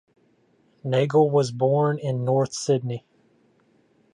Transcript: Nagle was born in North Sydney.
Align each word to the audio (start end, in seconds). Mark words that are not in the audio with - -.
Nagle 0.83 1.29
was 1.29 1.51
born 1.51 1.99
in 1.99 2.25
North 2.25 2.53
Sydney. 2.53 3.05